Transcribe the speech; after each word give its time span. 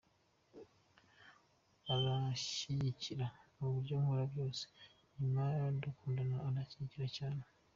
Aranshyigikira 1.93 3.27
mu 3.57 3.67
byo 3.83 3.95
nkora 4.01 4.23
byose, 4.31 4.63
nyuma 5.19 5.41
y’uko 5.51 5.75
dukundana 5.83 6.35
aranshyigikira 6.47 7.07
cyane.” 7.17 7.43